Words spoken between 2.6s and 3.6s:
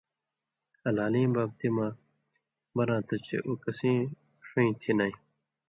بناں تھو چےۡ اُو